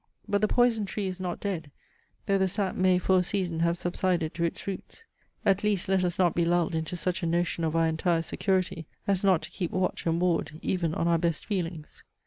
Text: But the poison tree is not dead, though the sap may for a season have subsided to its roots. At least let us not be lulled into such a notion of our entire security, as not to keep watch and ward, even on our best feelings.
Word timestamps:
But 0.27 0.41
the 0.41 0.47
poison 0.47 0.87
tree 0.87 1.05
is 1.05 1.19
not 1.19 1.39
dead, 1.39 1.69
though 2.25 2.39
the 2.39 2.47
sap 2.47 2.73
may 2.73 2.97
for 2.97 3.19
a 3.19 3.21
season 3.21 3.59
have 3.59 3.77
subsided 3.77 4.33
to 4.33 4.43
its 4.43 4.65
roots. 4.65 5.03
At 5.45 5.63
least 5.63 5.87
let 5.87 6.03
us 6.03 6.17
not 6.17 6.33
be 6.33 6.43
lulled 6.43 6.73
into 6.73 6.95
such 6.97 7.21
a 7.21 7.27
notion 7.27 7.63
of 7.63 7.75
our 7.75 7.85
entire 7.85 8.23
security, 8.23 8.87
as 9.05 9.23
not 9.23 9.43
to 9.43 9.51
keep 9.51 9.69
watch 9.69 10.07
and 10.07 10.19
ward, 10.19 10.57
even 10.63 10.95
on 10.95 11.07
our 11.07 11.19
best 11.19 11.45
feelings. 11.45 12.03